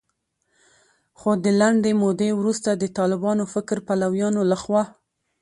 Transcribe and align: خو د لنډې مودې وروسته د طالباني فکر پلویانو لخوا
خو 1.19 1.29
د 1.43 1.45
لنډې 1.61 1.91
مودې 2.01 2.29
وروسته 2.39 2.69
د 2.73 2.83
طالباني 2.97 3.43
فکر 3.53 3.77
پلویانو 3.87 4.41
لخوا 4.51 4.83